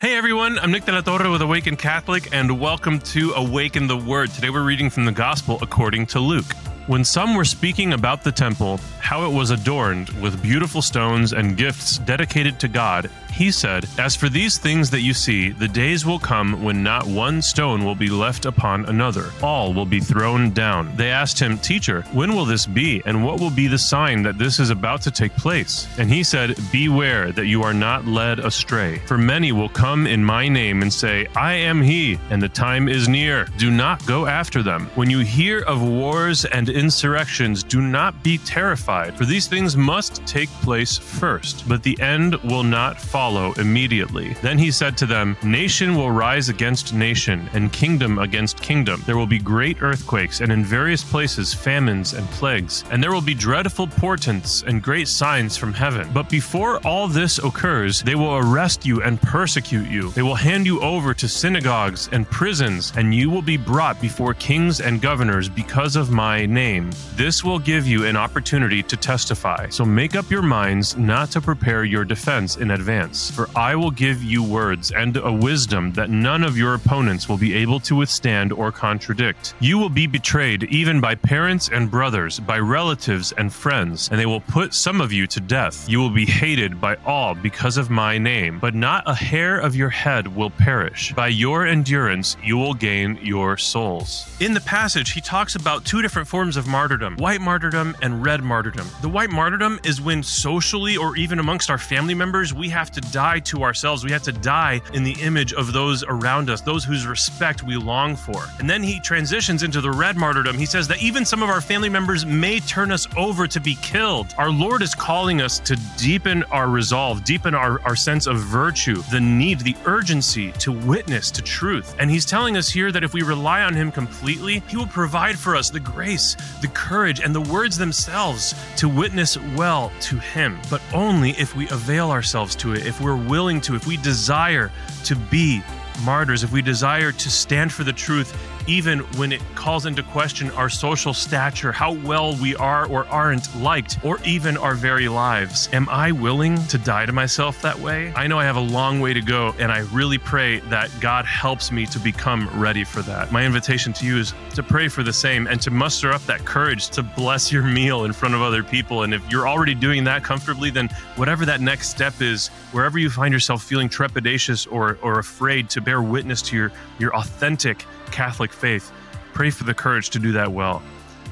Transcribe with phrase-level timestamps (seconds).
[0.00, 3.96] Hey everyone, I'm Nick De La Torre with Awaken Catholic, and welcome to Awaken the
[3.96, 4.30] Word.
[4.30, 6.44] Today we're reading from the Gospel according to Luke.
[6.88, 11.54] When some were speaking about the temple, how it was adorned with beautiful stones and
[11.54, 16.04] gifts dedicated to God, he said, As for these things that you see, the days
[16.04, 19.26] will come when not one stone will be left upon another.
[19.42, 20.96] All will be thrown down.
[20.96, 24.38] They asked him, Teacher, when will this be, and what will be the sign that
[24.38, 25.86] this is about to take place?
[25.98, 28.98] And he said, Beware that you are not led astray.
[29.06, 32.88] For many will come in my name and say, I am he, and the time
[32.88, 33.46] is near.
[33.58, 34.90] Do not go after them.
[34.96, 40.24] When you hear of wars and insurrections, do not be terrified, for these things must
[40.26, 44.34] take place first, but the end will not follow immediately.
[44.42, 49.02] Then he said to them, Nation will rise against nation, and kingdom against kingdom.
[49.06, 53.20] There will be great earthquakes, and in various places famines and plagues, and there will
[53.20, 56.08] be dreadful portents and great signs from heaven.
[56.14, 60.10] But before all this occurs, they will arrest you and persecute you.
[60.12, 64.34] They will hand you over to synagogues and prisons, and you will be brought before
[64.34, 66.90] kings and governors because of my name name.
[67.16, 69.68] This will give you an opportunity to testify.
[69.70, 73.30] So make up your minds not to prepare your defense in advance.
[73.30, 77.38] For I will give you words and a wisdom that none of your opponents will
[77.38, 79.54] be able to withstand or contradict.
[79.60, 84.26] You will be betrayed even by parents and brothers, by relatives and friends, and they
[84.26, 85.88] will put some of you to death.
[85.88, 89.74] You will be hated by all because of my name, but not a hair of
[89.74, 91.12] your head will perish.
[91.14, 94.10] By your endurance, you will gain your souls.
[94.40, 98.42] In the passage, he talks about two different forms of martyrdom white martyrdom and red
[98.42, 98.86] martyrdom.
[99.02, 103.00] The white martyrdom is when socially or even amongst our family members, we have to
[103.00, 104.04] die to ourselves.
[104.04, 107.76] We have to die in the image of those around us, those whose respect we
[107.76, 108.44] long for.
[108.58, 110.56] And then he transitions into the red martyrdom.
[110.56, 113.74] He says that even some of our family members may turn us over to be
[113.76, 114.34] killed.
[114.38, 119.02] Our Lord is calling us to deepen our resolve, deepen our, our sense of virtue,
[119.10, 121.94] the need, the urgency to witness to truth.
[121.98, 125.38] And he's telling us here that if we rely on him completely, he will provide
[125.38, 130.58] for us the grace, the courage, and the words themselves to witness well to Him,
[130.70, 134.70] but only if we avail ourselves to it, if we're willing to, if we desire
[135.04, 135.62] to be
[136.04, 138.36] martyrs, if we desire to stand for the truth
[138.68, 143.56] even when it calls into question our social stature, how well we are or aren't
[143.56, 145.70] liked, or even our very lives.
[145.72, 148.12] Am I willing to die to myself that way?
[148.14, 151.24] I know I have a long way to go, and I really pray that God
[151.24, 153.32] helps me to become ready for that.
[153.32, 156.44] My invitation to you is to pray for the same and to muster up that
[156.44, 159.02] courage to bless your meal in front of other people.
[159.02, 163.08] And if you're already doing that comfortably, then whatever that next step is, wherever you
[163.08, 168.52] find yourself feeling trepidatious or, or afraid to bear witness to your, your authentic Catholic
[168.52, 168.92] faith,
[169.32, 170.82] pray for the courage to do that well.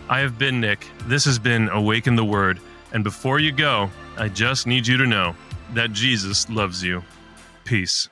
[0.09, 0.87] I have been Nick.
[1.07, 2.61] This has been Awaken the Word.
[2.93, 5.35] And before you go, I just need you to know
[5.75, 7.03] that Jesus loves you.
[7.65, 8.09] Peace.